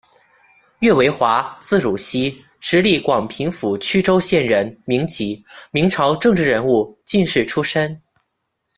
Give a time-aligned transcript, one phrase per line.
[0.79, 8.01] 岳维华，字汝西，直隶广平府曲周县人，民籍，明朝政治人物、进士出身。